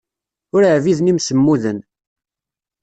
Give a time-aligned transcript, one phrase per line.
[0.55, 1.79] Ur ɛbiden imsemmuden.